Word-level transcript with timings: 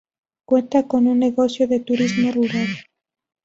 Cuenta 0.47 0.87
con 0.87 1.05
un 1.05 1.19
negocio 1.19 1.67
de 1.67 1.79
turismo 1.79 2.31
rural. 2.31 2.69